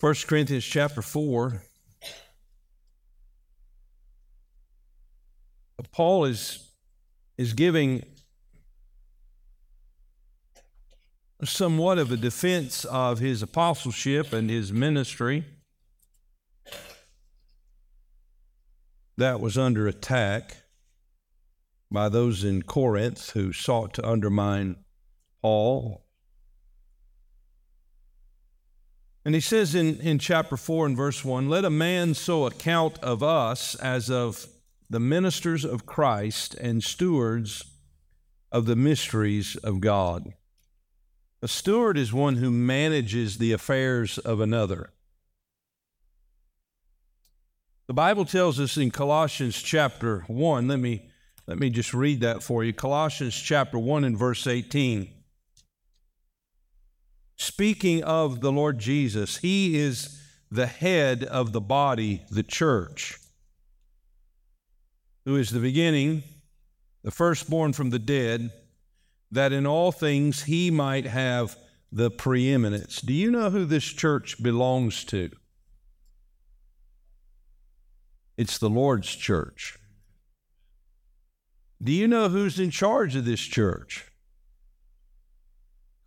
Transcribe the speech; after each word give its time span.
1 0.00 0.14
Corinthians 0.28 0.64
chapter 0.64 1.02
4. 1.02 1.60
Paul 5.90 6.24
is, 6.26 6.70
is 7.36 7.52
giving 7.52 8.04
somewhat 11.42 11.98
of 11.98 12.12
a 12.12 12.16
defense 12.16 12.84
of 12.84 13.18
his 13.18 13.42
apostleship 13.42 14.32
and 14.32 14.48
his 14.48 14.72
ministry 14.72 15.44
that 19.16 19.40
was 19.40 19.58
under 19.58 19.88
attack 19.88 20.58
by 21.90 22.08
those 22.08 22.44
in 22.44 22.62
Corinth 22.62 23.30
who 23.30 23.52
sought 23.52 23.94
to 23.94 24.08
undermine 24.08 24.76
Paul 25.42 26.04
And 29.28 29.34
he 29.34 29.42
says 29.42 29.74
in, 29.74 30.00
in 30.00 30.18
chapter 30.18 30.56
4 30.56 30.86
and 30.86 30.96
verse 30.96 31.22
1 31.22 31.50
Let 31.50 31.66
a 31.66 31.68
man 31.68 32.14
so 32.14 32.46
account 32.46 32.98
of 33.00 33.22
us 33.22 33.74
as 33.74 34.08
of 34.08 34.46
the 34.88 35.00
ministers 35.00 35.66
of 35.66 35.84
Christ 35.84 36.54
and 36.54 36.82
stewards 36.82 37.62
of 38.50 38.64
the 38.64 38.74
mysteries 38.74 39.54
of 39.56 39.82
God. 39.82 40.32
A 41.42 41.46
steward 41.46 41.98
is 41.98 42.10
one 42.10 42.36
who 42.36 42.50
manages 42.50 43.36
the 43.36 43.52
affairs 43.52 44.16
of 44.16 44.40
another. 44.40 44.94
The 47.86 47.92
Bible 47.92 48.24
tells 48.24 48.58
us 48.58 48.78
in 48.78 48.90
Colossians 48.90 49.60
chapter 49.60 50.20
1, 50.28 50.68
let 50.68 50.80
me, 50.80 51.10
let 51.46 51.58
me 51.58 51.68
just 51.68 51.92
read 51.92 52.22
that 52.22 52.42
for 52.42 52.64
you. 52.64 52.72
Colossians 52.72 53.38
chapter 53.38 53.78
1 53.78 54.04
and 54.04 54.16
verse 54.16 54.46
18 54.46 55.17
speaking 57.38 58.04
of 58.04 58.40
the 58.40 58.52
Lord 58.52 58.78
Jesus, 58.78 59.38
he 59.38 59.78
is 59.78 60.20
the 60.50 60.66
head 60.66 61.24
of 61.24 61.52
the 61.52 61.60
body, 61.60 62.22
the 62.30 62.42
church, 62.42 63.18
who 65.24 65.36
is 65.36 65.50
the 65.50 65.60
beginning, 65.60 66.24
the 67.02 67.10
firstborn 67.10 67.72
from 67.72 67.90
the 67.90 67.98
dead, 67.98 68.50
that 69.30 69.52
in 69.52 69.66
all 69.66 69.92
things 69.92 70.44
he 70.44 70.70
might 70.70 71.06
have 71.06 71.56
the 71.92 72.10
preeminence. 72.10 73.00
Do 73.00 73.12
you 73.12 73.30
know 73.30 73.50
who 73.50 73.64
this 73.64 73.84
church 73.84 74.42
belongs 74.42 75.04
to? 75.04 75.30
It's 78.36 78.58
the 78.58 78.70
Lord's 78.70 79.14
church. 79.14 79.78
Do 81.82 81.92
you 81.92 82.08
know 82.08 82.28
who's 82.28 82.58
in 82.58 82.70
charge 82.70 83.14
of 83.16 83.24
this 83.24 83.40
church? 83.40 84.07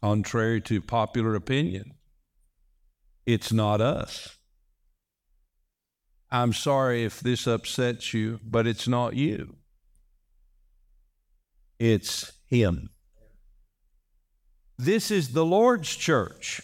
Contrary 0.01 0.59
to 0.61 0.81
popular 0.81 1.35
opinion. 1.35 1.93
It's 3.25 3.53
not 3.53 3.81
us. 3.81 4.37
I'm 6.31 6.53
sorry 6.53 7.03
if 7.03 7.19
this 7.19 7.45
upsets 7.45 8.13
you, 8.13 8.39
but 8.43 8.65
it's 8.65 8.87
not 8.87 9.15
you. 9.15 9.55
It's 11.77 12.31
Him. 12.47 12.89
This 14.77 15.11
is 15.11 15.33
the 15.33 15.45
Lord's 15.45 15.95
church. 15.95 16.61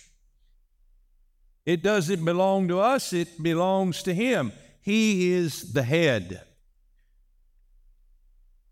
It 1.66 1.84
doesn't 1.84 2.24
belong 2.24 2.70
to 2.70 2.80
us, 2.80 3.12
it 3.14 3.44
belongs 3.44 4.02
to 4.04 4.14
Him. 4.14 4.54
He 4.82 5.34
is 5.34 5.74
the 5.74 5.84
head. 5.84 6.44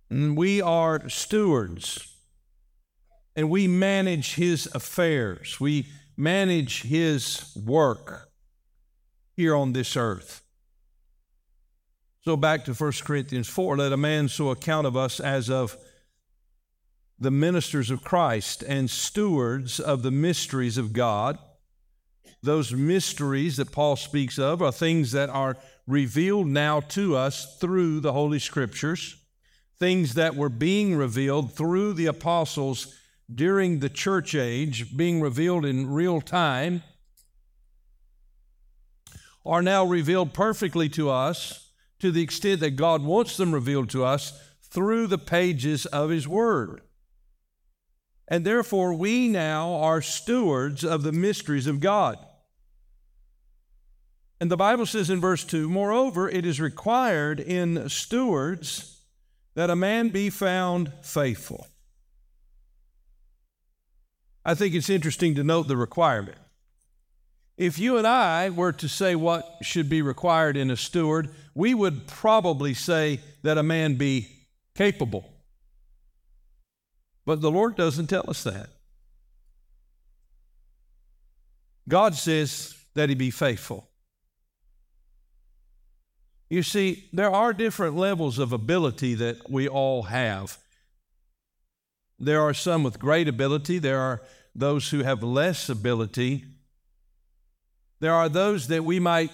And 0.09 0.38
we 0.38 0.62
are 0.62 1.09
stewards 1.09 2.15
and 3.35 3.50
we 3.50 3.68
manage 3.68 4.35
his 4.35 4.68
affairs. 4.73 5.59
We 5.59 5.88
manage 6.18 6.84
his 6.84 7.56
work 7.66 8.29
here 9.35 9.56
on 9.56 9.73
this 9.73 9.97
earth. 9.97 10.41
So 12.24 12.38
back 12.38 12.66
to 12.66 12.74
1 12.74 12.91
Corinthians 13.03 13.47
4 13.47 13.78
let 13.78 13.91
a 13.91 13.97
man 13.97 14.29
so 14.29 14.50
account 14.50 14.88
of 14.88 14.97
us 14.97 15.19
as 15.19 15.50
of 15.50 15.78
the 17.19 17.31
ministers 17.31 17.91
of 17.91 18.03
Christ 18.03 18.63
and 18.63 18.90
stewards 18.90 19.79
of 19.79 20.01
the 20.01 20.12
mysteries 20.12 20.78
of 20.78 20.94
God. 20.94 21.38
Those 22.41 22.74
mysteries 22.74 23.57
that 23.57 23.72
Paul 23.72 23.95
speaks 23.95 24.40
of 24.40 24.62
are 24.62 24.72
things 24.72 25.12
that 25.12 25.29
are 25.29 25.57
revealed 25.88 26.47
now 26.47 26.79
to 26.79 27.16
us 27.16 27.57
through 27.59 28.00
the 28.00 28.13
Holy 28.13 28.40
Scriptures, 28.40 29.18
things 29.79 30.16
that 30.16 30.35
were 30.35 30.50
being 30.50 30.95
revealed 30.95 31.53
through 31.53 31.94
the 31.94 32.07
apostles 32.07 32.94
during 33.34 33.80
the 33.80 33.90
church 33.90 34.36
age, 34.36 34.96
being 34.96 35.22
revealed 35.22 35.66
in 35.66 35.90
real 35.90 36.22
time, 36.22 36.84
are 39.46 39.62
now 39.62 39.84
revealed 39.86 40.34
perfectly 40.34 40.90
to 40.90 41.09
us 41.09 41.72
to 42.00 42.12
the 42.12 42.22
extent 42.22 42.59
that 42.59 42.72
God 42.72 43.03
wants 43.03 43.38
them 43.38 43.53
revealed 43.53 43.90
to 43.91 44.03
us 44.03 44.40
through 44.62 45.08
the 45.08 45.18
pages 45.18 45.86
of 45.88 46.09
His 46.09 46.28
Word. 46.28 46.81
And 48.28 48.46
therefore, 48.46 48.94
we 48.94 49.28
now 49.28 49.75
are 49.75 50.02
stewards 50.02 50.84
of 50.84 51.03
the 51.03 51.12
mysteries 51.12 51.68
of 51.68 51.80
God. 51.80 52.18
And 54.42 54.52
the 54.52 54.57
Bible 54.57 54.86
says 54.86 55.09
in 55.09 55.22
verse 55.22 55.44
2 55.44 55.69
Moreover, 55.69 56.28
it 56.28 56.46
is 56.46 56.59
required 56.59 57.40
in 57.40 57.88
stewards 57.88 59.03
that 59.53 59.69
a 59.69 59.75
man 59.75 60.09
be 60.09 60.30
found 60.30 60.92
faithful. 61.02 61.68
I 64.45 64.53
think 64.53 64.75
it's 64.75 64.89
interesting 64.89 65.33
to 65.35 65.44
note 65.44 65.67
the 65.67 65.75
requirement. 65.75 66.38
If 67.57 67.79
you 67.79 67.97
and 67.97 68.06
I 68.06 68.50
were 68.50 68.73
to 68.73 68.88
say 68.88 69.16
what 69.16 69.50
should 69.61 69.89
be 69.89 70.01
required 70.01 70.56
in 70.56 70.69
a 70.69 70.78
steward, 70.78 71.29
we 71.56 71.73
would 71.73 72.06
probably 72.06 72.73
say 72.73 73.22
that 73.44 73.57
a 73.57 73.63
man 73.63 73.95
be 73.95 74.28
capable. 74.75 75.31
But 77.25 77.41
the 77.41 77.50
Lord 77.50 77.75
doesn't 77.75 78.07
tell 78.07 78.29
us 78.29 78.44
that. 78.44 78.69
God 81.88 82.13
says 82.16 82.75
that 82.94 83.09
he 83.09 83.16
be 83.16 83.31
faithful. 83.31 83.89
You 86.50 86.62
see, 86.62 87.09
there 87.12 87.31
are 87.31 87.53
different 87.53 87.95
levels 87.95 88.38
of 88.38 88.53
ability 88.53 89.16
that 89.16 89.50
we 89.50 89.67
all 89.67 90.03
have. 90.03 90.57
There 92.18 92.42
are 92.42 92.53
some 92.53 92.84
with 92.84 93.00
great 93.00 93.28
ability, 93.28 93.80
there 93.80 94.00
are 94.00 94.22
those 94.53 94.90
who 94.90 95.03
have 95.03 95.22
less 95.22 95.70
ability. 95.70 96.46
There 98.00 98.14
are 98.14 98.30
those 98.30 98.68
that 98.68 98.84
we 98.84 99.00
might 99.00 99.31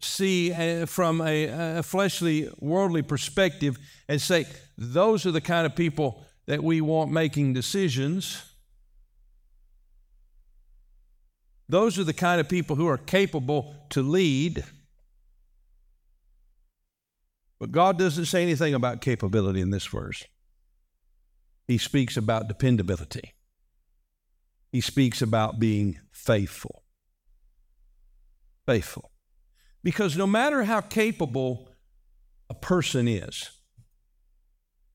see 0.00 0.52
uh, 0.52 0.86
from 0.86 1.20
a, 1.20 1.78
a 1.78 1.82
fleshly, 1.82 2.48
worldly 2.60 3.02
perspective 3.02 3.78
and 4.08 4.20
say, 4.20 4.46
those 4.76 5.26
are 5.26 5.32
the 5.32 5.40
kind 5.40 5.66
of 5.66 5.74
people 5.74 6.24
that 6.46 6.62
we 6.62 6.80
want 6.80 7.10
making 7.10 7.52
decisions. 7.52 8.42
Those 11.68 11.98
are 11.98 12.04
the 12.04 12.14
kind 12.14 12.40
of 12.40 12.48
people 12.48 12.76
who 12.76 12.86
are 12.86 12.96
capable 12.96 13.74
to 13.90 14.02
lead. 14.02 14.64
But 17.58 17.72
God 17.72 17.98
doesn't 17.98 18.26
say 18.26 18.42
anything 18.42 18.74
about 18.74 19.00
capability 19.00 19.60
in 19.60 19.70
this 19.70 19.86
verse. 19.86 20.24
He 21.68 21.78
speaks 21.78 22.16
about 22.16 22.48
dependability 22.48 23.34
he 24.70 24.80
speaks 24.80 25.22
about 25.22 25.58
being 25.58 25.98
faithful. 26.12 26.82
Faithful. 28.66 29.10
Because 29.82 30.16
no 30.16 30.26
matter 30.26 30.64
how 30.64 30.80
capable 30.80 31.70
a 32.50 32.54
person 32.54 33.08
is, 33.08 33.50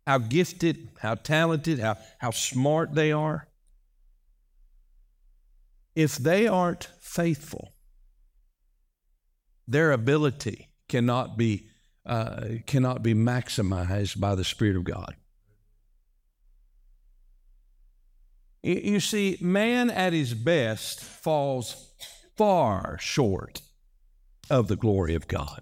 how 0.05 0.19
gifted, 0.19 0.89
how 0.99 1.15
talented, 1.15 1.79
how, 1.79 1.97
how 2.19 2.31
smart 2.31 2.93
they 2.93 3.11
are, 3.11 3.47
if 5.95 6.17
they 6.17 6.47
aren't 6.47 6.89
faithful, 6.99 7.73
their 9.67 9.91
ability 9.91 10.69
cannot 10.89 11.37
be, 11.37 11.67
uh, 12.05 12.45
cannot 12.67 13.01
be 13.01 13.13
maximized 13.13 14.19
by 14.19 14.35
the 14.35 14.43
Spirit 14.43 14.75
of 14.75 14.83
God. 14.83 15.15
You 18.63 19.01
see, 19.01 19.37
man 19.41 19.89
at 19.89 20.13
his 20.13 20.33
best 20.33 21.03
falls 21.03 21.91
far 22.37 22.97
short 22.99 23.61
of 24.49 24.69
the 24.69 24.77
glory 24.77 25.15
of 25.15 25.27
God. 25.27 25.61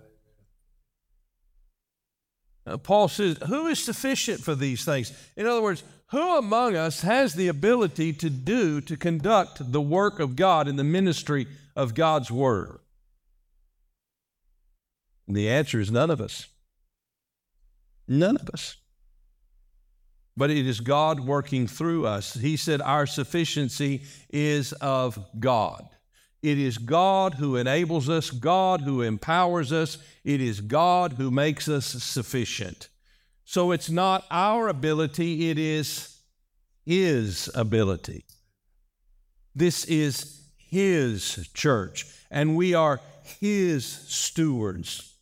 Paul 2.83 3.07
says, 3.07 3.37
Who 3.47 3.67
is 3.67 3.83
sufficient 3.83 4.41
for 4.41 4.53
these 4.53 4.85
things? 4.85 5.11
In 5.35 5.47
other 5.47 5.61
words, 5.61 5.83
who 6.11 6.37
among 6.37 6.75
us 6.75 7.01
has 7.01 7.33
the 7.33 7.47
ability 7.47 8.13
to 8.13 8.29
do, 8.29 8.81
to 8.81 8.97
conduct 8.97 9.71
the 9.71 9.81
work 9.81 10.19
of 10.19 10.35
God 10.35 10.67
in 10.67 10.75
the 10.75 10.83
ministry 10.83 11.47
of 11.75 11.95
God's 11.95 12.29
Word? 12.29 12.79
And 15.27 15.35
the 15.35 15.49
answer 15.49 15.79
is 15.79 15.89
none 15.89 16.11
of 16.11 16.21
us. 16.21 16.47
None 18.07 18.37
of 18.37 18.49
us. 18.49 18.75
But 20.37 20.49
it 20.49 20.65
is 20.65 20.79
God 20.79 21.19
working 21.19 21.67
through 21.67 22.05
us. 22.05 22.33
He 22.33 22.57
said, 22.57 22.81
Our 22.81 23.05
sufficiency 23.05 24.03
is 24.29 24.73
of 24.73 25.19
God. 25.39 25.87
It 26.41 26.57
is 26.57 26.77
God 26.79 27.35
who 27.35 27.55
enables 27.55 28.09
us, 28.09 28.31
God 28.31 28.81
who 28.81 29.01
empowers 29.01 29.71
us, 29.71 29.99
it 30.23 30.41
is 30.41 30.61
God 30.61 31.13
who 31.13 31.29
makes 31.29 31.69
us 31.69 31.85
sufficient. 31.85 32.89
So 33.45 33.71
it's 33.71 33.89
not 33.89 34.25
our 34.31 34.67
ability, 34.67 35.49
it 35.49 35.59
is 35.59 36.17
His 36.85 37.49
ability. 37.53 38.25
This 39.53 39.85
is 39.85 40.41
His 40.57 41.47
church, 41.53 42.05
and 42.31 42.55
we 42.55 42.73
are 42.73 43.01
His 43.39 43.85
stewards. 43.85 45.15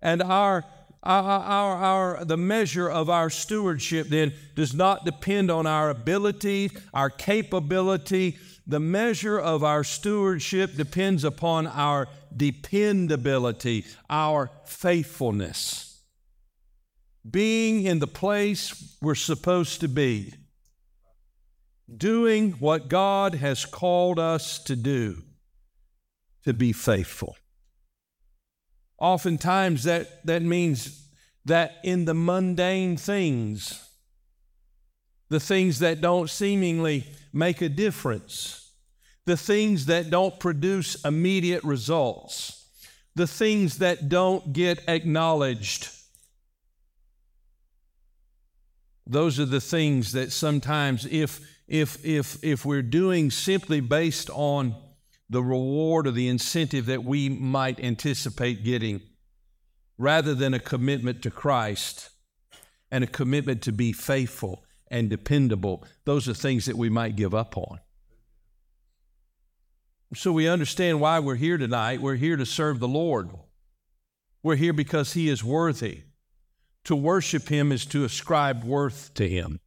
And 0.00 0.22
our 0.22 0.64
our, 1.02 1.22
our, 1.22 1.76
our, 1.76 2.24
the 2.24 2.36
measure 2.36 2.88
of 2.88 3.10
our 3.10 3.28
stewardship 3.28 4.08
then 4.08 4.32
does 4.54 4.72
not 4.72 5.04
depend 5.04 5.50
on 5.50 5.66
our 5.66 5.90
ability, 5.90 6.70
our 6.94 7.10
capability, 7.10 8.38
the 8.66 8.80
measure 8.80 9.38
of 9.38 9.64
our 9.64 9.82
stewardship 9.82 10.76
depends 10.76 11.24
upon 11.24 11.66
our 11.66 12.08
dependability, 12.36 13.84
our 14.08 14.50
faithfulness. 14.64 16.00
Being 17.28 17.84
in 17.84 17.98
the 17.98 18.06
place 18.06 18.96
we're 19.00 19.14
supposed 19.14 19.80
to 19.80 19.88
be, 19.88 20.34
doing 21.94 22.52
what 22.52 22.88
God 22.88 23.34
has 23.34 23.64
called 23.64 24.18
us 24.18 24.58
to 24.64 24.76
do, 24.76 25.22
to 26.44 26.52
be 26.52 26.72
faithful. 26.72 27.36
Oftentimes, 29.02 29.82
that, 29.82 30.24
that 30.24 30.42
means 30.42 31.08
that 31.44 31.78
in 31.82 32.04
the 32.04 32.14
mundane 32.14 32.96
things, 32.96 33.84
the 35.28 35.40
things 35.40 35.80
that 35.80 36.00
don't 36.00 36.30
seemingly 36.30 37.04
make 37.32 37.60
a 37.60 37.68
difference, 37.68 38.70
the 39.24 39.36
things 39.36 39.86
that 39.86 40.08
don't 40.08 40.38
produce 40.38 41.04
immediate 41.04 41.64
results, 41.64 42.68
the 43.16 43.26
things 43.26 43.78
that 43.78 44.08
don't 44.08 44.52
get 44.52 44.88
acknowledged. 44.88 45.88
Those 49.04 49.40
are 49.40 49.46
the 49.46 49.60
things 49.60 50.12
that 50.12 50.30
sometimes, 50.30 51.06
if, 51.06 51.40
if, 51.66 52.04
if, 52.04 52.38
if 52.44 52.64
we're 52.64 52.82
doing 52.82 53.32
simply 53.32 53.80
based 53.80 54.30
on 54.30 54.76
the 55.32 55.42
reward 55.42 56.06
or 56.06 56.10
the 56.10 56.28
incentive 56.28 56.86
that 56.86 57.04
we 57.04 57.28
might 57.28 57.80
anticipate 57.80 58.62
getting, 58.62 59.00
rather 59.96 60.34
than 60.34 60.52
a 60.52 60.58
commitment 60.58 61.22
to 61.22 61.30
Christ 61.30 62.10
and 62.90 63.02
a 63.02 63.06
commitment 63.06 63.62
to 63.62 63.72
be 63.72 63.92
faithful 63.92 64.62
and 64.88 65.08
dependable, 65.08 65.84
those 66.04 66.28
are 66.28 66.34
things 66.34 66.66
that 66.66 66.76
we 66.76 66.90
might 66.90 67.16
give 67.16 67.34
up 67.34 67.56
on. 67.56 67.80
So 70.14 70.32
we 70.32 70.46
understand 70.46 71.00
why 71.00 71.18
we're 71.18 71.36
here 71.36 71.56
tonight. 71.56 72.02
We're 72.02 72.16
here 72.16 72.36
to 72.36 72.44
serve 72.44 72.78
the 72.78 72.88
Lord. 72.88 73.30
We're 74.42 74.56
here 74.56 74.74
because 74.74 75.14
He 75.14 75.30
is 75.30 75.42
worthy. 75.42 76.02
To 76.84 76.94
worship 76.94 77.48
Him 77.48 77.72
is 77.72 77.86
to 77.86 78.04
ascribe 78.04 78.64
worth 78.64 79.14
to 79.14 79.26
Him. 79.26 79.60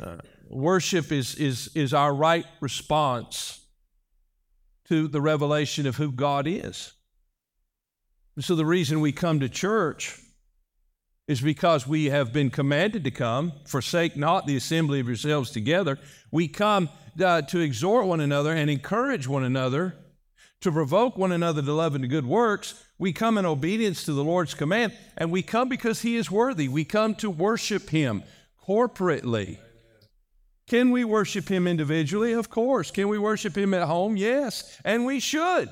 Uh, 0.00 0.16
worship 0.48 1.12
is, 1.12 1.34
is, 1.36 1.70
is 1.74 1.94
our 1.94 2.14
right 2.14 2.46
response 2.60 3.60
to 4.88 5.08
the 5.08 5.20
revelation 5.20 5.86
of 5.86 5.96
who 5.96 6.10
God 6.10 6.46
is. 6.46 6.92
And 8.36 8.44
So 8.44 8.56
the 8.56 8.66
reason 8.66 9.00
we 9.00 9.12
come 9.12 9.40
to 9.40 9.48
church 9.48 10.20
is 11.28 11.40
because 11.40 11.86
we 11.86 12.06
have 12.06 12.32
been 12.32 12.50
commanded 12.50 13.04
to 13.04 13.10
come, 13.10 13.52
forsake 13.64 14.16
not 14.16 14.46
the 14.46 14.56
assembly 14.56 14.98
of 14.98 15.06
yourselves 15.06 15.52
together. 15.52 15.96
We 16.32 16.48
come 16.48 16.88
uh, 17.22 17.42
to 17.42 17.60
exhort 17.60 18.06
one 18.06 18.20
another 18.20 18.52
and 18.52 18.68
encourage 18.68 19.28
one 19.28 19.44
another, 19.44 19.94
to 20.60 20.72
provoke 20.72 21.16
one 21.16 21.30
another 21.30 21.62
to 21.62 21.72
love 21.72 21.94
and 21.94 22.02
to 22.02 22.08
good 22.08 22.26
works. 22.26 22.82
We 22.98 23.12
come 23.12 23.38
in 23.38 23.46
obedience 23.46 24.04
to 24.04 24.12
the 24.12 24.24
Lord's 24.24 24.54
command, 24.54 24.92
and 25.16 25.30
we 25.30 25.42
come 25.42 25.68
because 25.68 26.02
He 26.02 26.16
is 26.16 26.32
worthy. 26.32 26.66
We 26.66 26.84
come 26.84 27.14
to 27.16 27.30
worship 27.30 27.90
Him 27.90 28.24
corporately. 28.66 29.58
Can 30.70 30.92
we 30.92 31.02
worship 31.02 31.48
Him 31.48 31.66
individually? 31.66 32.32
Of 32.32 32.48
course. 32.48 32.92
Can 32.92 33.08
we 33.08 33.18
worship 33.18 33.58
Him 33.58 33.74
at 33.74 33.88
home? 33.88 34.16
Yes, 34.16 34.78
and 34.84 35.04
we 35.04 35.18
should. 35.18 35.68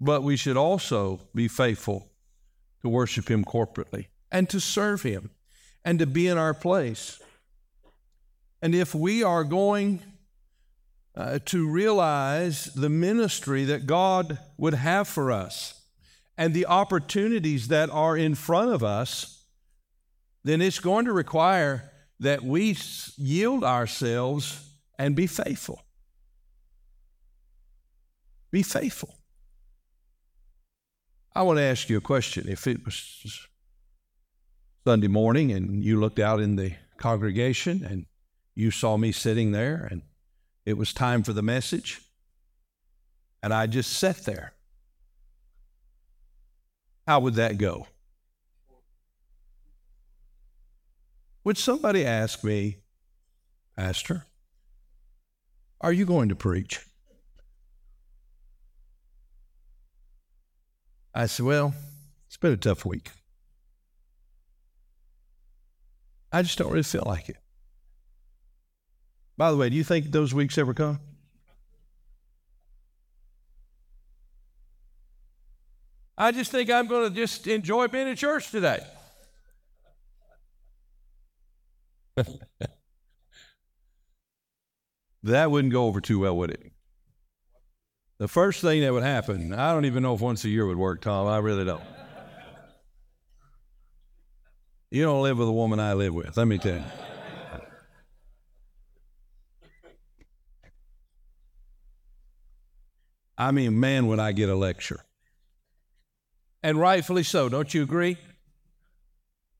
But 0.00 0.22
we 0.22 0.38
should 0.38 0.56
also 0.56 1.20
be 1.34 1.48
faithful 1.48 2.10
to 2.80 2.88
worship 2.88 3.30
Him 3.30 3.44
corporately 3.44 4.06
and 4.32 4.48
to 4.48 4.58
serve 4.58 5.02
Him 5.02 5.28
and 5.84 5.98
to 5.98 6.06
be 6.06 6.26
in 6.28 6.38
our 6.38 6.54
place. 6.54 7.20
And 8.62 8.74
if 8.74 8.94
we 8.94 9.22
are 9.22 9.44
going 9.44 10.00
uh, 11.14 11.40
to 11.44 11.68
realize 11.68 12.72
the 12.72 12.88
ministry 12.88 13.66
that 13.66 13.84
God 13.84 14.38
would 14.56 14.72
have 14.72 15.08
for 15.08 15.30
us 15.30 15.82
and 16.38 16.54
the 16.54 16.64
opportunities 16.64 17.68
that 17.68 17.90
are 17.90 18.16
in 18.16 18.34
front 18.34 18.70
of 18.70 18.82
us, 18.82 19.35
then 20.46 20.62
it's 20.62 20.78
going 20.78 21.06
to 21.06 21.12
require 21.12 21.90
that 22.20 22.40
we 22.40 22.76
yield 23.16 23.64
ourselves 23.64 24.70
and 24.96 25.16
be 25.16 25.26
faithful. 25.26 25.82
Be 28.52 28.62
faithful. 28.62 29.12
I 31.34 31.42
want 31.42 31.58
to 31.58 31.64
ask 31.64 31.90
you 31.90 31.96
a 31.96 32.00
question. 32.00 32.48
If 32.48 32.68
it 32.68 32.84
was 32.84 33.48
Sunday 34.86 35.08
morning 35.08 35.50
and 35.50 35.82
you 35.82 35.98
looked 35.98 36.20
out 36.20 36.38
in 36.40 36.54
the 36.54 36.74
congregation 36.96 37.84
and 37.84 38.06
you 38.54 38.70
saw 38.70 38.96
me 38.96 39.10
sitting 39.10 39.50
there 39.50 39.88
and 39.90 40.02
it 40.64 40.78
was 40.78 40.92
time 40.92 41.24
for 41.24 41.32
the 41.32 41.42
message, 41.42 42.00
and 43.42 43.52
I 43.52 43.66
just 43.66 43.94
sat 43.94 44.18
there, 44.18 44.52
how 47.04 47.18
would 47.18 47.34
that 47.34 47.58
go? 47.58 47.88
Would 51.46 51.58
somebody 51.58 52.04
ask 52.04 52.42
me, 52.42 52.78
Pastor, 53.76 54.26
are 55.80 55.92
you 55.92 56.04
going 56.04 56.28
to 56.28 56.34
preach? 56.34 56.80
I 61.14 61.26
said, 61.26 61.46
Well, 61.46 61.72
it's 62.26 62.36
been 62.36 62.50
a 62.50 62.56
tough 62.56 62.84
week. 62.84 63.12
I 66.32 66.42
just 66.42 66.58
don't 66.58 66.72
really 66.72 66.82
feel 66.82 67.04
like 67.06 67.28
it. 67.28 67.36
By 69.36 69.52
the 69.52 69.56
way, 69.56 69.70
do 69.70 69.76
you 69.76 69.84
think 69.84 70.10
those 70.10 70.34
weeks 70.34 70.58
ever 70.58 70.74
come? 70.74 70.98
I 76.18 76.32
just 76.32 76.50
think 76.50 76.70
I'm 76.70 76.88
going 76.88 77.08
to 77.08 77.14
just 77.14 77.46
enjoy 77.46 77.86
being 77.86 78.08
in 78.08 78.16
church 78.16 78.50
today. 78.50 78.84
that 85.22 85.50
wouldn't 85.50 85.72
go 85.72 85.86
over 85.86 86.00
too 86.00 86.20
well, 86.20 86.36
would 86.36 86.50
it? 86.50 86.72
The 88.18 88.28
first 88.28 88.62
thing 88.62 88.80
that 88.80 88.92
would 88.92 89.02
happen, 89.02 89.52
I 89.52 89.72
don't 89.72 89.84
even 89.84 90.02
know 90.02 90.14
if 90.14 90.20
once 90.20 90.44
a 90.44 90.48
year 90.48 90.66
would 90.66 90.78
work, 90.78 91.02
Tom. 91.02 91.26
I 91.26 91.38
really 91.38 91.64
don't. 91.64 91.82
You 94.90 95.02
don't 95.02 95.22
live 95.22 95.38
with 95.38 95.48
a 95.48 95.52
woman 95.52 95.80
I 95.80 95.92
live 95.94 96.14
with, 96.14 96.36
let 96.36 96.46
me 96.46 96.58
tell 96.58 96.76
you. 96.76 96.84
I 103.38 103.50
mean, 103.50 103.78
man, 103.78 104.06
would 104.06 104.18
I 104.18 104.32
get 104.32 104.48
a 104.48 104.54
lecture. 104.54 105.00
And 106.62 106.80
rightfully 106.80 107.22
so, 107.22 107.50
don't 107.50 107.72
you 107.74 107.82
agree? 107.82 108.16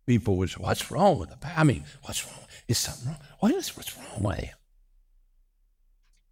People 0.07 0.37
would 0.37 0.49
say, 0.49 0.57
What's 0.59 0.91
wrong 0.91 1.19
with 1.19 1.29
the 1.29 1.37
I 1.57 1.65
mean, 1.65 1.85
what's 2.03 2.25
wrong? 2.27 2.46
Is 2.69 2.79
something 2.79 3.09
wrong? 3.09 3.19
What 3.41 3.55
is 3.55 3.77
what's 3.77 3.97
wrong 3.97 4.23
with 4.23 4.43
you? 4.43 4.49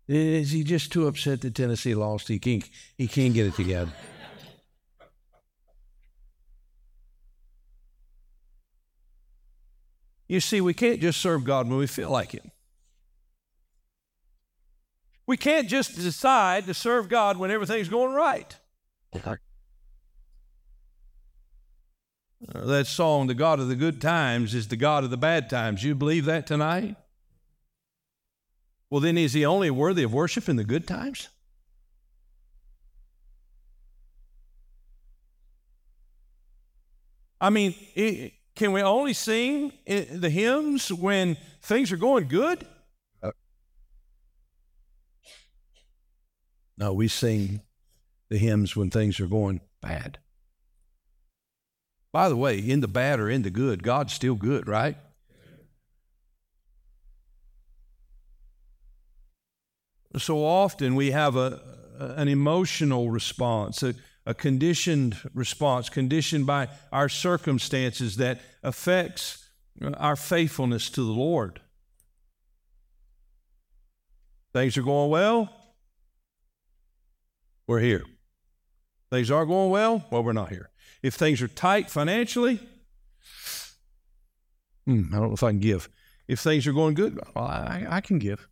Is 0.06 0.50
he 0.50 0.64
just 0.64 0.92
too 0.92 1.06
upset 1.06 1.40
that 1.42 1.54
Tennessee 1.54 1.94
lost? 1.94 2.28
He 2.28 2.38
can't, 2.38 2.68
he 2.98 3.08
can't 3.08 3.32
get 3.32 3.46
it 3.46 3.54
together. 3.54 3.92
You 10.28 10.40
see, 10.40 10.60
we 10.60 10.74
can't 10.74 11.00
just 11.00 11.20
serve 11.20 11.44
God 11.44 11.68
when 11.68 11.78
we 11.78 11.86
feel 11.86 12.10
like 12.10 12.34
it. 12.34 12.44
We 15.26 15.36
can't 15.36 15.68
just 15.68 15.96
decide 15.96 16.66
to 16.66 16.74
serve 16.74 17.08
God 17.08 17.38
when 17.38 17.50
everything's 17.50 17.88
going 17.88 18.14
right. 18.14 18.58
Uh, 19.24 19.36
that 22.52 22.86
song, 22.86 23.26
The 23.26 23.34
God 23.34 23.60
of 23.60 23.68
the 23.68 23.76
Good 23.76 24.00
Times, 24.00 24.54
is 24.54 24.68
the 24.68 24.76
God 24.76 25.04
of 25.04 25.10
the 25.10 25.16
bad 25.16 25.48
times. 25.48 25.82
You 25.82 25.94
believe 25.94 26.24
that 26.26 26.46
tonight? 26.46 26.96
Well, 28.90 29.00
then 29.00 29.18
is 29.18 29.32
he 29.32 29.44
only 29.44 29.70
worthy 29.70 30.02
of 30.02 30.12
worship 30.12 30.48
in 30.48 30.56
the 30.56 30.64
good 30.64 30.86
times? 30.86 31.28
I 37.40 37.50
mean, 37.50 37.74
can 38.54 38.72
we 38.72 38.82
only 38.82 39.12
sing 39.12 39.72
the 39.86 40.30
hymns 40.30 40.92
when 40.92 41.36
things 41.60 41.92
are 41.92 41.96
going 41.96 42.28
good? 42.28 42.66
Uh, 43.22 43.32
no, 46.78 46.94
we 46.94 47.08
sing 47.08 47.60
the 48.30 48.38
hymns 48.38 48.76
when 48.76 48.90
things 48.90 49.20
are 49.20 49.26
going 49.26 49.60
bad. 49.82 50.18
By 52.14 52.28
the 52.28 52.36
way, 52.36 52.58
in 52.58 52.78
the 52.78 52.86
bad 52.86 53.18
or 53.18 53.28
in 53.28 53.42
the 53.42 53.50
good, 53.50 53.82
God's 53.82 54.12
still 54.12 54.36
good, 54.36 54.68
right? 54.68 54.96
So 60.16 60.44
often 60.44 60.94
we 60.94 61.10
have 61.10 61.34
a, 61.34 61.60
an 61.98 62.28
emotional 62.28 63.10
response, 63.10 63.82
a, 63.82 63.96
a 64.24 64.32
conditioned 64.32 65.16
response, 65.34 65.88
conditioned 65.88 66.46
by 66.46 66.68
our 66.92 67.08
circumstances 67.08 68.14
that 68.18 68.40
affects 68.62 69.48
our 69.96 70.14
faithfulness 70.14 70.90
to 70.90 71.00
the 71.00 71.10
Lord. 71.10 71.60
Things 74.52 74.78
are 74.78 74.82
going 74.82 75.10
well, 75.10 75.52
we're 77.66 77.80
here. 77.80 78.04
Things 79.14 79.30
are 79.30 79.46
going 79.46 79.70
well, 79.70 80.04
well, 80.10 80.24
we're 80.24 80.32
not 80.32 80.48
here. 80.48 80.70
If 81.00 81.14
things 81.14 81.40
are 81.40 81.46
tight 81.46 81.88
financially, 81.88 82.58
hmm, 84.86 85.04
I 85.12 85.18
don't 85.18 85.28
know 85.28 85.34
if 85.34 85.42
I 85.44 85.50
can 85.50 85.60
give. 85.60 85.88
If 86.26 86.40
things 86.40 86.66
are 86.66 86.72
going 86.72 86.94
good, 86.94 87.20
well, 87.32 87.44
I, 87.44 87.86
I 87.88 88.00
can 88.00 88.18
give. 88.18 88.48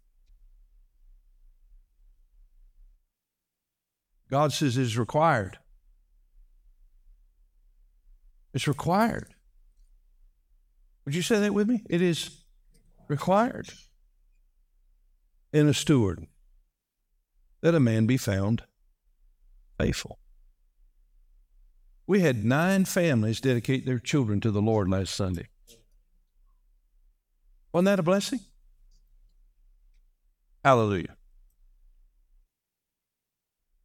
God 4.30 4.52
says 4.52 4.78
it 4.78 4.82
is 4.82 4.96
required. 4.96 5.58
It's 8.54 8.68
required. 8.68 9.34
Would 11.04 11.16
you 11.16 11.22
say 11.22 11.40
that 11.40 11.52
with 11.52 11.68
me? 11.68 11.82
It 11.90 12.00
is 12.00 12.38
required 13.08 13.70
in 15.52 15.68
a 15.68 15.74
steward 15.74 16.28
that 17.62 17.74
a 17.74 17.80
man 17.80 18.06
be 18.06 18.16
found 18.16 18.62
faithful. 19.76 20.20
We 22.12 22.20
had 22.20 22.44
nine 22.44 22.84
families 22.84 23.40
dedicate 23.40 23.86
their 23.86 23.98
children 23.98 24.38
to 24.42 24.50
the 24.50 24.60
Lord 24.60 24.86
last 24.86 25.14
Sunday. 25.14 25.48
Wasn't 27.72 27.86
that 27.86 27.98
a 27.98 28.02
blessing? 28.02 28.40
Hallelujah. 30.62 31.16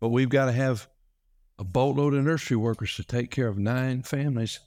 But 0.02 0.10
we've 0.10 0.28
got 0.28 0.48
to 0.48 0.52
have 0.52 0.90
a 1.58 1.64
boatload 1.64 2.16
of 2.16 2.26
nursery 2.26 2.58
workers 2.58 2.98
to 2.98 3.06
take 3.06 3.32
care 3.32 3.48
of 3.48 3.58
nine 3.58 4.02
families. 4.04 4.60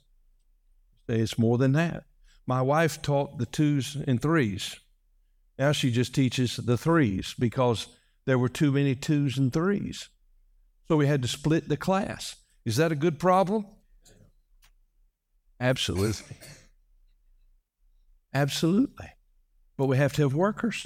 It's 1.07 1.37
more 1.37 1.59
than 1.59 1.73
that. 1.73 2.05
My 2.47 2.63
wife 2.63 3.03
taught 3.03 3.37
the 3.37 3.45
twos 3.45 3.95
and 3.95 4.19
threes. 4.19 4.75
Now 5.59 5.71
she 5.71 5.91
just 5.91 6.15
teaches 6.15 6.55
the 6.55 6.79
threes 6.79 7.35
because 7.37 7.85
there 8.25 8.39
were 8.39 8.49
too 8.49 8.71
many 8.71 8.95
twos 8.95 9.37
and 9.37 9.53
threes. 9.53 10.09
So 10.87 10.97
we 10.97 11.05
had 11.05 11.21
to 11.21 11.27
split 11.27 11.69
the 11.69 11.77
class. 11.77 12.40
Is 12.65 12.75
that 12.77 12.91
a 12.91 12.95
good 12.95 13.19
problem? 13.19 13.65
Absolutely. 15.59 16.37
Absolutely. 18.33 19.07
But 19.77 19.87
we 19.87 19.97
have 19.97 20.13
to 20.13 20.23
have 20.23 20.33
workers, 20.33 20.85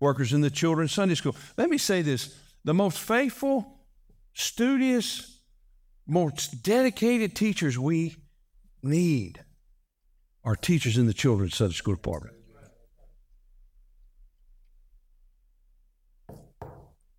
workers 0.00 0.32
in 0.32 0.40
the 0.40 0.50
children's 0.50 0.92
Sunday 0.92 1.14
school. 1.14 1.36
Let 1.56 1.70
me 1.70 1.78
say 1.78 2.02
this 2.02 2.34
the 2.64 2.74
most 2.74 2.98
faithful, 2.98 3.80
studious, 4.32 5.40
most 6.06 6.62
dedicated 6.62 7.34
teachers 7.36 7.78
we 7.78 8.16
need 8.82 9.44
are 10.44 10.56
teachers 10.56 10.96
in 10.96 11.06
the 11.06 11.14
children's 11.14 11.56
Sunday 11.56 11.74
school 11.74 11.94
department. 11.94 12.34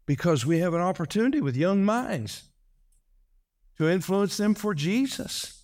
Because 0.06 0.44
we 0.44 0.58
have 0.58 0.74
an 0.74 0.82
opportunity 0.82 1.40
with 1.40 1.56
young 1.56 1.86
minds 1.86 2.49
to 3.80 3.90
influence 3.90 4.38
them 4.38 4.54
for 4.54 4.76
Jesus. 4.76 5.64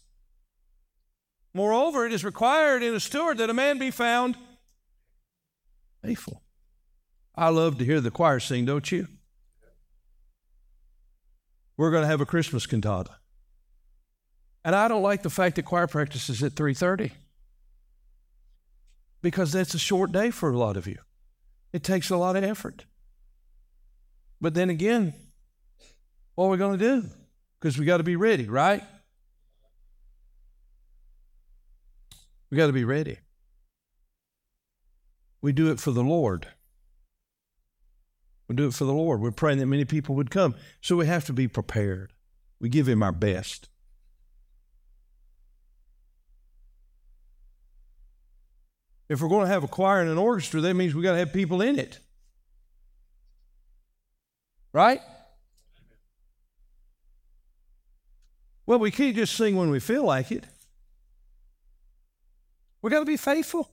Moreover, 1.53 2.05
it 2.05 2.13
is 2.13 2.23
required 2.23 2.81
in 2.81 2.95
a 2.95 2.99
steward 2.99 3.37
that 3.37 3.49
a 3.49 3.53
man 3.53 3.77
be 3.77 3.91
found 3.91 4.35
faithful. 6.01 6.41
I 7.35 7.49
love 7.49 7.77
to 7.77 7.85
hear 7.85 7.99
the 7.99 8.11
choir 8.11 8.39
sing, 8.39 8.65
don't 8.65 8.89
you? 8.91 9.07
We're 11.77 11.91
going 11.91 12.03
to 12.03 12.07
have 12.07 12.21
a 12.21 12.25
Christmas 12.25 12.65
cantata. 12.65 13.15
And 14.63 14.75
I 14.75 14.87
don't 14.87 15.03
like 15.03 15.21
the 15.21 15.29
fact 15.29 15.57
that 15.57 15.63
choir 15.63 15.87
practice 15.87 16.29
is 16.29 16.41
at 16.41 16.55
3:30. 16.55 17.11
Because 19.21 19.51
that's 19.51 19.73
a 19.73 19.79
short 19.79 20.11
day 20.11 20.31
for 20.31 20.49
a 20.51 20.57
lot 20.57 20.77
of 20.77 20.87
you. 20.87 20.99
It 21.73 21.83
takes 21.83 22.09
a 22.09 22.17
lot 22.17 22.35
of 22.35 22.43
effort. 22.43 22.85
But 24.39 24.53
then 24.53 24.69
again, 24.69 25.13
what 26.35 26.45
are 26.45 26.49
we 26.49 26.57
going 26.57 26.77
to 26.79 27.01
do? 27.01 27.09
Because 27.65 27.79
we 27.79 27.85
got 27.85 27.97
to 27.97 28.03
be 28.03 28.15
ready, 28.15 28.47
right? 28.47 28.83
We 32.51 32.57
got 32.57 32.67
to 32.67 32.73
be 32.73 32.83
ready. 32.83 33.17
We 35.41 35.51
do 35.51 35.71
it 35.71 35.79
for 35.79 35.89
the 35.89 36.03
Lord. 36.03 36.45
We 38.47 38.55
do 38.55 38.67
it 38.67 38.75
for 38.75 38.85
the 38.85 38.93
Lord. 38.93 39.19
We're 39.19 39.31
praying 39.31 39.57
that 39.57 39.65
many 39.65 39.83
people 39.83 40.13
would 40.13 40.29
come. 40.29 40.53
So 40.79 40.95
we 40.95 41.07
have 41.07 41.25
to 41.25 41.33
be 41.33 41.47
prepared. 41.47 42.13
We 42.59 42.69
give 42.69 42.87
Him 42.87 43.01
our 43.01 43.11
best. 43.11 43.67
If 49.09 49.21
we're 49.21 49.27
going 49.27 49.47
to 49.47 49.51
have 49.51 49.63
a 49.63 49.67
choir 49.67 50.01
and 50.01 50.11
an 50.11 50.19
orchestra, 50.19 50.61
that 50.61 50.75
means 50.75 50.93
we 50.93 51.01
got 51.01 51.13
to 51.13 51.17
have 51.17 51.33
people 51.33 51.63
in 51.63 51.79
it. 51.79 51.97
Right? 54.71 55.01
Well, 58.65 58.79
we 58.79 58.91
can't 58.91 59.15
just 59.15 59.35
sing 59.35 59.55
when 59.55 59.69
we 59.69 59.79
feel 59.79 60.03
like 60.03 60.31
it. 60.31 60.45
We 62.81 62.89
got 62.89 62.99
to 62.99 63.05
be 63.05 63.17
faithful. 63.17 63.71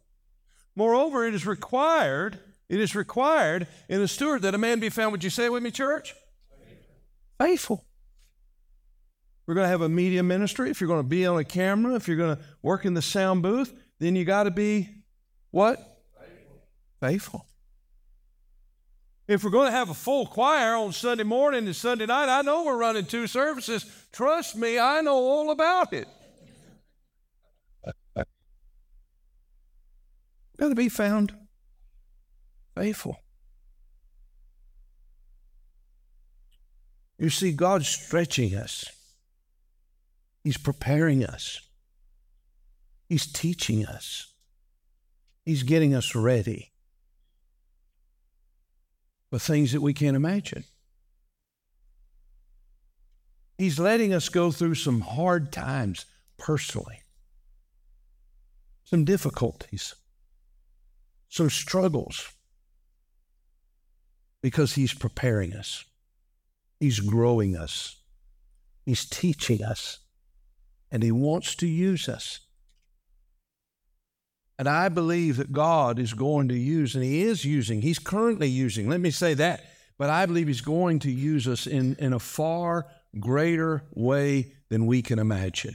Moreover, 0.75 1.27
it 1.27 1.35
is 1.35 1.47
required, 1.47 2.39
it 2.69 2.81
is 2.81 2.95
required 2.95 3.67
in 3.89 4.01
a 4.01 4.09
steward 4.09 4.43
that 4.43 4.55
a 4.55 4.59
man 4.59 4.81
be 4.81 4.89
found. 4.89 5.13
Would 5.13 5.25
you 5.25 5.31
say 5.31 5.47
it 5.47 5.53
with 5.53 5.63
me, 5.63 5.71
church? 5.71 6.15
Faithful. 7.39 7.85
We're 9.47 9.55
going 9.55 9.65
to 9.65 9.71
have 9.71 9.83
a 9.83 9.89
media 9.89 10.23
ministry. 10.23 10.71
If 10.71 10.81
you're 10.81 10.89
going 10.89 11.03
to 11.03 11.09
be 11.09 11.27
on 11.27 11.39
a 11.39 11.45
camera, 11.45 11.95
if 11.95 12.07
you're 12.07 12.17
going 12.17 12.37
to 12.37 12.43
work 12.63 12.85
in 12.85 12.95
the 12.95 13.03
sound 13.03 13.43
booth, 13.43 13.73
then 13.99 14.17
you 14.17 14.25
got 14.25 14.45
to 14.45 14.51
be 14.51 14.89
what? 15.51 15.79
Faithful. 16.19 16.63
Faithful. 17.01 17.47
If 19.33 19.43
we're 19.45 19.51
going 19.51 19.69
to 19.69 19.77
have 19.77 19.89
a 19.89 19.95
full 19.95 20.27
choir 20.27 20.75
on 20.77 20.93
Sunday 20.93 21.25
morning 21.25 21.65
and 21.65 21.75
Sunday 21.75 22.05
night, 22.05 22.29
I 22.29 22.43
know 22.43 22.65
we're 22.65 22.77
running 22.77 23.07
two 23.07 23.27
services. 23.27 23.87
Trust 24.13 24.57
me, 24.57 24.79
I 24.79 25.01
know 25.01 25.15
all 25.15 25.51
about 25.51 25.95
it. 25.95 26.07
Got 30.59 30.69
to 30.69 30.75
be 30.75 30.91
found 30.91 31.35
faithful. 32.77 33.17
You 37.19 37.31
see, 37.31 37.53
God's 37.53 37.89
stretching 37.89 38.55
us, 38.55 38.85
He's 40.45 40.59
preparing 40.59 41.25
us, 41.25 41.59
He's 43.09 43.33
teaching 43.33 43.87
us, 43.87 44.31
He's 45.47 45.63
getting 45.63 45.95
us 45.95 46.15
ready 46.15 46.72
with 49.33 49.43
things 49.43 49.73
that 49.73 49.81
we 49.81 49.95
can't 49.95 50.15
imagine. 50.15 50.63
He's 53.57 53.79
letting 53.79 54.13
us 54.13 54.29
go 54.29 54.53
through 54.53 54.75
some 54.75 55.01
hard 55.01 55.51
times 55.51 56.05
personally, 56.39 57.01
some 58.85 59.05
difficulties, 59.05 59.95
some 61.31 61.49
struggles, 61.49 62.31
because 64.43 64.75
He's 64.75 64.93
preparing 64.93 65.55
us, 65.55 65.85
He's 66.79 67.01
growing 67.01 67.57
us, 67.57 67.97
He's 68.85 69.07
teaching 69.07 69.65
us, 69.65 70.01
and 70.91 71.03
He 71.03 71.13
wants 71.13 71.55
to 71.57 71.67
use 71.67 72.07
us. 72.07 72.41
And 74.63 74.69
I 74.69 74.91
believe 74.91 75.39
that 75.39 75.51
God 75.51 75.99
is 75.99 76.15
going 76.15 76.47
to 76.47 76.57
use, 76.57 76.95
and 76.95 77.03
He 77.03 77.23
is 77.23 77.45
using, 77.45 77.83
He's 77.83 77.99
currently 77.99 78.47
using, 78.47 78.89
let 78.89 79.01
me 79.01 79.11
say 79.11 79.35
that, 79.35 79.65
but 79.99 80.09
I 80.09 80.25
believe 80.25 80.47
He's 80.47 80.61
going 80.61 81.01
to 81.01 81.11
use 81.11 81.49
us 81.49 81.67
in, 81.67 81.97
in 81.97 82.13
a 82.13 82.21
far 82.21 82.87
greater 83.19 83.83
way 83.91 84.53
than 84.69 84.87
we 84.87 85.03
can 85.03 85.19
imagine. 85.19 85.75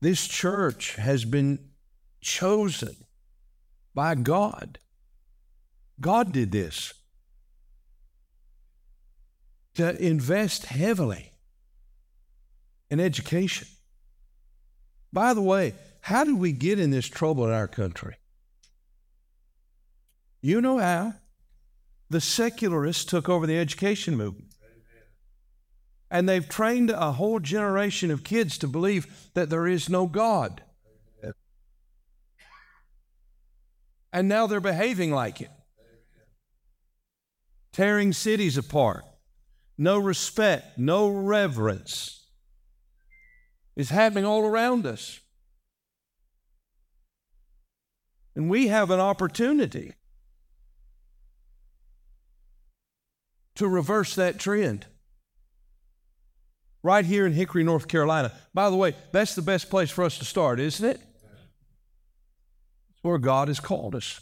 This 0.00 0.26
church 0.26 0.96
has 0.96 1.24
been 1.24 1.70
chosen 2.20 2.96
by 3.94 4.16
God. 4.16 4.80
God 6.00 6.32
did 6.32 6.50
this 6.50 6.94
to 9.74 9.96
invest 10.04 10.64
heavily 10.64 11.29
in 12.90 13.00
education. 13.00 13.68
By 15.12 15.34
the 15.34 15.42
way, 15.42 15.74
how 16.00 16.24
did 16.24 16.38
we 16.38 16.52
get 16.52 16.78
in 16.78 16.90
this 16.90 17.06
trouble 17.06 17.46
in 17.46 17.52
our 17.52 17.68
country? 17.68 18.16
You 20.42 20.60
know 20.60 20.78
how? 20.78 21.14
The 22.08 22.20
secularists 22.20 23.04
took 23.04 23.28
over 23.28 23.46
the 23.46 23.58
education 23.58 24.16
movement. 24.16 24.46
And 26.10 26.28
they've 26.28 26.48
trained 26.48 26.90
a 26.90 27.12
whole 27.12 27.38
generation 27.38 28.10
of 28.10 28.24
kids 28.24 28.58
to 28.58 28.66
believe 28.66 29.30
that 29.34 29.48
there 29.48 29.68
is 29.68 29.88
no 29.88 30.06
God. 30.06 30.62
And 34.12 34.28
now 34.28 34.48
they're 34.48 34.58
behaving 34.58 35.12
like 35.12 35.40
it, 35.40 35.50
tearing 37.72 38.12
cities 38.12 38.56
apart. 38.56 39.04
No 39.78 39.98
respect, 39.98 40.76
no 40.76 41.08
reverence 41.08 42.19
is 43.80 43.88
happening 43.88 44.26
all 44.26 44.44
around 44.44 44.84
us. 44.84 45.20
And 48.36 48.50
we 48.50 48.68
have 48.68 48.90
an 48.90 49.00
opportunity 49.00 49.94
to 53.54 53.66
reverse 53.66 54.14
that 54.16 54.38
trend 54.38 54.84
right 56.82 57.06
here 57.06 57.24
in 57.26 57.32
Hickory, 57.32 57.64
North 57.64 57.88
Carolina. 57.88 58.32
By 58.52 58.68
the 58.68 58.76
way, 58.76 58.94
that's 59.12 59.34
the 59.34 59.40
best 59.40 59.70
place 59.70 59.90
for 59.90 60.04
us 60.04 60.18
to 60.18 60.26
start, 60.26 60.60
isn't 60.60 60.86
it? 60.86 61.00
It's 62.90 63.02
where 63.02 63.16
God 63.16 63.48
has 63.48 63.60
called 63.60 63.94
us. 63.94 64.20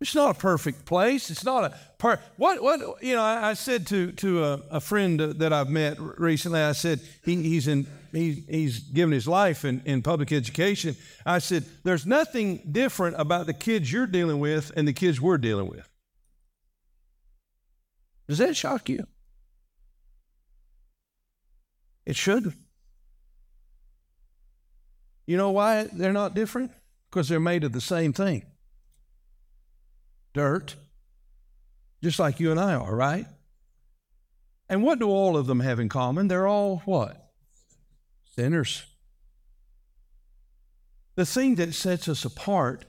It's 0.00 0.14
not 0.14 0.34
a 0.34 0.38
perfect 0.38 0.86
place. 0.86 1.28
It's 1.28 1.44
not 1.44 1.64
a 1.64 1.78
per. 1.98 2.18
What 2.36 2.62
what 2.62 3.02
you 3.02 3.16
know? 3.16 3.22
I, 3.22 3.50
I 3.50 3.52
said 3.54 3.86
to 3.88 4.12
to 4.12 4.44
a, 4.44 4.52
a, 4.70 4.80
friend 4.80 5.18
that 5.18 5.52
I've 5.52 5.68
met 5.68 5.98
recently. 5.98 6.60
I 6.60 6.72
said 6.72 7.00
he, 7.24 7.42
he's 7.42 7.66
in 7.66 7.88
he, 8.12 8.44
he's 8.48 8.78
given 8.80 9.12
his 9.12 9.28
life 9.28 9.64
in, 9.64 9.82
in 9.84 10.02
public 10.02 10.32
education. 10.32 10.96
I 11.24 11.38
said 11.38 11.64
there's 11.84 12.06
nothing 12.06 12.68
different 12.70 13.16
about 13.18 13.46
the 13.46 13.54
kids 13.54 13.92
you're 13.92 14.06
dealing 14.06 14.40
with 14.40 14.72
and 14.76 14.86
the 14.86 14.92
kids 14.92 15.20
we're 15.20 15.38
dealing 15.38 15.68
with. 15.68 15.88
Does 18.28 18.38
that 18.38 18.56
shock 18.56 18.88
you? 18.88 19.06
It 22.04 22.16
should. 22.16 22.54
You 25.26 25.36
know 25.36 25.50
why 25.50 25.88
they're 25.92 26.12
not 26.12 26.34
different? 26.34 26.72
Because 27.10 27.28
they're 27.28 27.40
made 27.40 27.64
of 27.64 27.72
the 27.72 27.80
same 27.80 28.12
thing 28.12 28.44
dirt, 30.34 30.76
just 32.02 32.18
like 32.18 32.38
you 32.38 32.50
and 32.50 32.60
I 32.60 32.74
are, 32.74 32.94
right? 32.94 33.26
And 34.68 34.82
what 34.82 34.98
do 34.98 35.08
all 35.08 35.36
of 35.36 35.46
them 35.46 35.60
have 35.60 35.80
in 35.80 35.88
common? 35.88 36.28
They're 36.28 36.46
all 36.46 36.82
what? 36.84 37.27
Sinners. 38.38 38.86
The 41.16 41.26
thing 41.26 41.56
that 41.56 41.74
sets 41.74 42.08
us 42.08 42.24
apart 42.24 42.84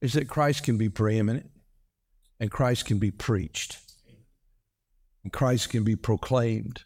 is 0.00 0.12
that 0.12 0.28
Christ 0.28 0.62
can 0.62 0.78
be 0.78 0.88
preeminent 0.88 1.50
and 2.38 2.48
Christ 2.48 2.84
can 2.84 2.98
be 3.00 3.10
preached 3.10 3.78
and 5.24 5.32
Christ 5.32 5.70
can 5.70 5.82
be 5.82 5.96
proclaimed. 5.96 6.84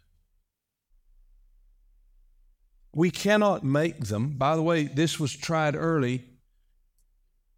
We 2.95 3.11
cannot 3.11 3.65
make 3.65 4.07
them. 4.07 4.39
By 4.39 4.57
the 4.57 4.63
way, 4.63 4.85
this 4.85 5.21
was 5.21 5.37
tried 5.37 5.77
early 5.77 6.25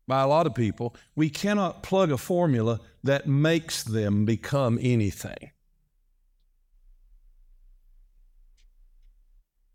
by 0.08 0.22
a 0.22 0.26
lot 0.26 0.48
of 0.48 0.56
people. 0.56 0.96
We 1.14 1.30
cannot 1.30 1.84
plug 1.84 2.10
a 2.10 2.18
formula 2.18 2.80
that 3.04 3.28
makes 3.28 3.84
them 3.84 4.24
become 4.24 4.80
anything. 4.82 5.52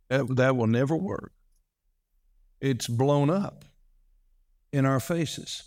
That, 0.10 0.36
that 0.36 0.56
will 0.56 0.67
never 0.67 0.96
work. 0.96 1.34
It's 2.62 2.88
blown 2.88 3.30
up 3.30 3.65
in 4.72 4.86
our 4.86 5.00
faces. 5.00 5.63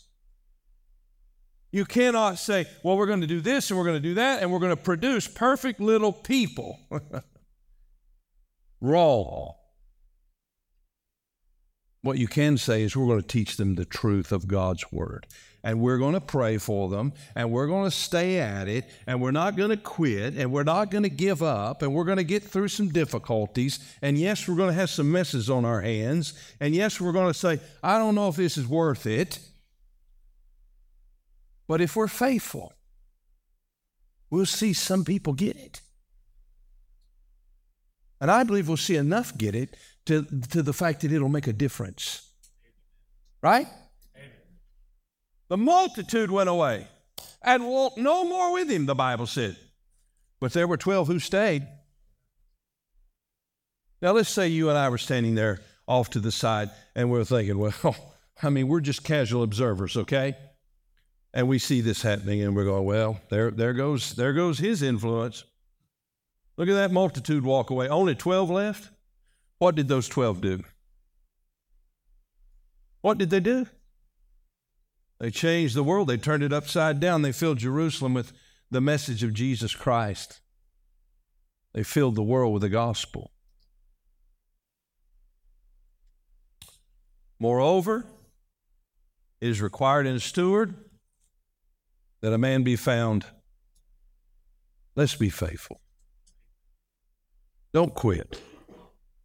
You 1.73 1.85
cannot 1.85 2.39
say, 2.39 2.67
well, 2.83 2.97
we're 2.97 3.07
going 3.07 3.21
to 3.21 3.27
do 3.29 3.41
this 3.41 3.71
and 3.71 3.79
we're 3.79 3.85
going 3.85 4.03
to 4.03 4.09
do 4.09 4.15
that 4.15 4.43
and 4.43 4.51
we're 4.53 4.59
going 4.59 4.77
to 4.77 4.83
produce 4.83 5.29
perfect 5.29 5.81
little 5.81 6.13
people. 6.13 6.81
Raw. 8.81 9.53
What 12.03 12.19
you 12.19 12.29
can 12.29 12.57
say 12.57 12.83
is, 12.83 12.97
we're 12.97 13.07
going 13.07 13.21
to 13.21 13.27
teach 13.27 13.57
them 13.57 13.75
the 13.75 13.85
truth 13.85 14.33
of 14.33 14.49
God's 14.49 14.91
Word. 14.91 15.27
And 15.63 15.83
we're 15.83 15.99
going 15.99 16.15
to 16.15 16.23
pray 16.23 16.57
for 16.57 16.89
them, 16.89 17.13
and 17.35 17.51
we're 17.51 17.67
going 17.67 17.85
to 17.85 17.95
stay 17.95 18.39
at 18.39 18.67
it, 18.67 18.89
and 19.07 19.21
we're 19.21 19.31
not 19.31 19.57
going 19.57 19.69
to 19.69 19.77
quit, 19.77 20.33
and 20.35 20.51
we're 20.51 20.63
not 20.63 20.91
going 20.91 21.03
to 21.03 21.11
give 21.11 21.43
up, 21.43 21.83
and 21.83 21.95
we're 21.95 22.05
going 22.05 22.17
to 22.17 22.25
get 22.25 22.43
through 22.43 22.69
some 22.69 22.89
difficulties. 22.89 23.79
And 24.01 24.17
yes, 24.17 24.49
we're 24.49 24.57
going 24.57 24.71
to 24.71 24.75
have 24.75 24.89
some 24.89 25.13
messes 25.13 25.51
on 25.51 25.67
our 25.67 25.83
hands. 25.83 26.33
And 26.61 26.75
yes, 26.75 26.99
we're 26.99 27.13
going 27.13 27.31
to 27.31 27.39
say, 27.39 27.61
I 27.83 27.99
don't 27.99 28.15
know 28.15 28.29
if 28.29 28.37
this 28.37 28.57
is 28.57 28.67
worth 28.67 29.07
it. 29.07 29.39
But 31.69 31.83
if 31.83 31.95
we're 31.95 32.09
faithful, 32.09 32.73
we'll 34.31 34.47
see 34.47 34.73
some 34.73 35.05
people 35.05 35.35
get 35.35 35.57
it. 35.57 35.83
And 38.19 38.31
I 38.31 38.45
believe 38.45 38.69
we'll 38.69 38.77
see 38.77 38.97
enough 38.97 39.37
get 39.37 39.55
it 39.55 39.77
to, 40.11 40.27
to 40.51 40.63
the 40.63 40.73
fact 40.73 41.03
that 41.03 41.13
it'll 41.13 41.29
make 41.29 41.47
a 41.47 41.53
difference. 41.53 42.29
Right? 43.43 43.69
The 45.49 45.57
multitude 45.57 46.33
went 46.33 46.49
away 46.49 46.89
and 47.43 47.65
walked 47.65 47.97
no 47.97 48.25
more 48.25 48.53
with 48.53 48.69
him, 48.69 48.87
the 48.87 48.95
Bible 48.97 49.27
said. 49.27 49.57
But 50.41 50.53
there 50.53 50.67
were 50.67 50.77
12 50.77 51.07
who 51.07 51.19
stayed. 51.21 51.67
Now, 54.03 54.13
let's 54.13 54.31
say 54.31 54.49
you 54.49 54.69
and 54.69 54.77
I 54.77 54.89
were 54.89 54.99
standing 54.99 55.37
there 55.37 55.61
off 55.87 56.11
to 56.11 56.21
the 56.21 56.33
side 56.33 56.71
and 56.97 57.09
we're 57.09 57.25
thinking, 57.25 57.59
well, 57.59 57.97
I 58.43 58.51
mean, 58.51 58.67
we're 58.67 58.81
just 58.81 59.05
casual 59.05 59.45
observers, 59.45 59.97
okay? 59.97 60.35
And 61.33 61.47
we 61.47 61.61
see 61.61 61.83
this 61.83 62.03
happening 62.03 62.43
and 62.43 62.57
we're 62.57 62.65
going, 62.65 62.85
well, 62.85 63.21
there, 63.31 63.53
there, 63.53 63.75
goes, 63.75 64.15
there 64.15 64.33
goes 64.33 64.59
his 64.59 64.83
influence. 64.83 65.45
Look 66.57 66.69
at 66.69 66.75
that 66.75 66.91
multitude 66.91 67.45
walk 67.45 67.71
away. 67.71 67.89
Only 67.89 68.17
12 68.17 68.51
left? 68.51 68.91
What 69.61 69.75
did 69.75 69.89
those 69.89 70.09
12 70.09 70.41
do? 70.41 70.65
What 73.03 73.19
did 73.19 73.29
they 73.29 73.41
do? 73.41 73.67
They 75.21 75.31
changed 75.31 75.77
the 75.77 75.85
world. 75.85 76.09
They 76.09 76.17
turned 76.17 76.43
it 76.43 76.53
upside 76.53 76.99
down. 76.99 77.21
They 77.21 77.31
filled 77.31 77.59
Jerusalem 77.59 78.15
with 78.15 78.33
the 78.71 78.81
message 78.81 79.23
of 79.23 79.35
Jesus 79.35 79.75
Christ. 79.75 80.41
They 81.75 81.83
filled 81.83 82.15
the 82.15 82.23
world 82.23 82.55
with 82.55 82.63
the 82.63 82.71
gospel. 82.71 83.33
Moreover, 87.39 88.07
it 89.43 89.49
is 89.51 89.61
required 89.61 90.07
in 90.07 90.17
a 90.17 90.21
steward 90.21 90.75
that 92.23 92.33
a 92.33 92.39
man 92.39 92.63
be 92.63 92.77
found. 92.77 93.27
Let's 94.97 95.17
be 95.17 95.29
faithful. 95.29 95.83
Don't 97.75 97.95
quit. 97.95 98.41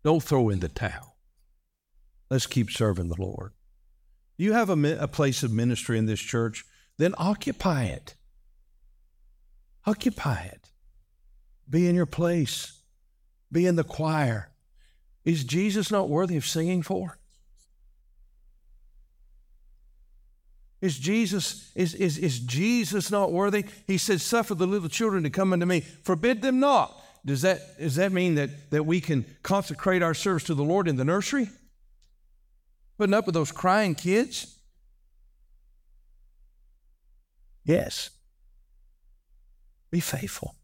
Don't 0.05 0.21
throw 0.21 0.49
in 0.49 0.59
the 0.59 0.69
towel. 0.69 1.15
Let's 2.29 2.45
keep 2.45 2.69
serving 2.69 3.09
the 3.09 3.19
Lord. 3.19 3.53
You 4.37 4.53
have 4.53 4.69
a, 4.69 4.97
a 4.99 5.07
place 5.07 5.41
of 5.41 5.51
ministry 5.51 5.97
in 5.97 6.05
this 6.05 6.19
church, 6.19 6.63
then 6.99 7.15
occupy 7.17 7.85
it. 7.85 8.13
Occupy 9.87 10.43
it. 10.43 10.69
Be 11.67 11.87
in 11.87 11.95
your 11.95 12.05
place. 12.05 12.83
Be 13.51 13.65
in 13.65 13.77
the 13.77 13.83
choir. 13.83 14.51
Is 15.23 15.43
Jesus 15.43 15.89
not 15.89 16.07
worthy 16.07 16.37
of 16.37 16.45
singing 16.45 16.83
for? 16.83 17.17
Is 20.81 20.99
Jesus, 20.99 21.71
is, 21.73 21.95
is, 21.95 22.19
is 22.19 22.39
Jesus 22.41 23.09
not 23.09 23.31
worthy? 23.31 23.65
He 23.87 23.97
said, 23.97 24.21
Suffer 24.21 24.53
the 24.53 24.67
little 24.67 24.87
children 24.89 25.23
to 25.23 25.31
come 25.31 25.51
unto 25.51 25.65
me. 25.65 25.79
Forbid 25.81 26.43
them 26.43 26.59
not 26.59 26.95
does 27.25 27.41
that, 27.41 27.79
does 27.79 27.95
that 27.95 28.11
mean 28.11 28.35
that, 28.35 28.69
that 28.69 28.83
we 28.83 29.01
can 29.01 29.25
consecrate 29.41 30.03
our 30.03 30.13
service 30.13 30.43
to 30.43 30.53
the 30.53 30.63
Lord 30.63 30.87
in 30.87 30.95
the 30.95 31.05
nursery? 31.05 31.49
Putting 32.97 33.15
up 33.15 33.25
with 33.25 33.33
those 33.33 33.51
crying 33.51 33.95
kids? 33.95 34.55
Yes. 37.63 38.11
Be 39.89 39.99
faithful. 39.99 40.55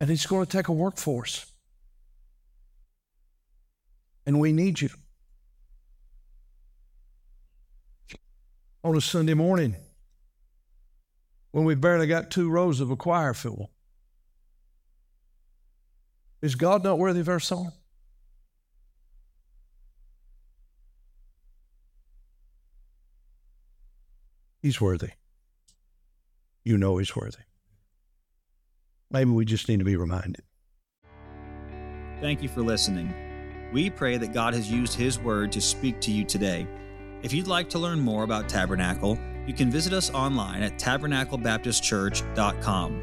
And 0.00 0.08
it's 0.10 0.26
going 0.26 0.46
to 0.46 0.50
take 0.50 0.68
a 0.68 0.72
workforce. 0.72 1.44
And 4.24 4.40
we 4.40 4.52
need 4.52 4.80
you. 4.80 4.90
On 8.82 8.96
a 8.96 9.00
Sunday 9.00 9.34
morning, 9.34 9.76
when 11.50 11.64
we 11.64 11.74
barely 11.74 12.06
got 12.06 12.30
two 12.30 12.48
rows 12.48 12.80
of 12.80 12.90
a 12.90 12.96
choir 12.96 13.34
full, 13.34 13.70
is 16.40 16.54
God 16.54 16.84
not 16.84 16.98
worthy 16.98 17.20
of 17.20 17.28
our 17.28 17.40
song? 17.40 17.72
He's 24.60 24.80
worthy. 24.80 25.10
You 26.64 26.78
know 26.78 26.96
He's 26.98 27.14
worthy. 27.14 27.38
Maybe 29.10 29.30
we 29.30 29.44
just 29.44 29.68
need 29.68 29.78
to 29.78 29.84
be 29.84 29.96
reminded. 29.96 30.42
Thank 32.20 32.42
you 32.42 32.48
for 32.48 32.62
listening. 32.62 33.14
We 33.72 33.90
pray 33.90 34.16
that 34.18 34.32
God 34.32 34.54
has 34.54 34.70
used 34.70 34.94
His 34.94 35.18
Word 35.18 35.50
to 35.52 35.60
speak 35.60 36.00
to 36.00 36.10
you 36.10 36.24
today. 36.24 36.66
If 37.22 37.32
you'd 37.32 37.46
like 37.46 37.68
to 37.70 37.78
learn 37.78 38.00
more 38.00 38.24
about 38.24 38.48
Tabernacle, 38.48 39.16
you 39.46 39.54
can 39.54 39.70
visit 39.70 39.92
us 39.92 40.10
online 40.10 40.62
at 40.62 40.78
tabernaclebaptistchurch.com. 40.78 43.02